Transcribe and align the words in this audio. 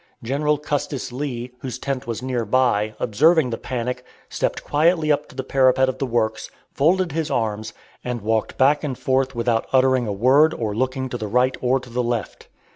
General 0.23 0.57
Custis 0.57 1.11
Lee, 1.11 1.51
whose 1.59 1.77
tent 1.77 2.07
was 2.07 2.23
near 2.23 2.43
by, 2.43 2.95
observing 2.99 3.51
the 3.51 3.57
panic, 3.59 4.03
stepped 4.29 4.63
quietly 4.63 5.11
up 5.11 5.27
to 5.27 5.35
the 5.35 5.43
parapet 5.43 5.87
of 5.87 5.99
the 5.99 6.07
works, 6.07 6.49
folded 6.73 7.11
his 7.11 7.29
arms, 7.29 7.71
and 8.03 8.21
walked 8.21 8.57
back 8.57 8.83
and 8.83 8.97
forth 8.97 9.35
without 9.35 9.67
uttering 9.71 10.07
a 10.07 10.11
word 10.11 10.55
or 10.55 10.73
looking 10.73 11.07
to 11.09 11.19
the 11.19 11.27
right 11.27 11.55
or 11.61 11.79
to 11.79 11.91
the 11.91 12.01
left. 12.01 12.47